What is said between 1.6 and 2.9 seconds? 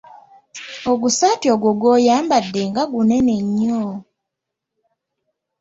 gw'oyambadde nga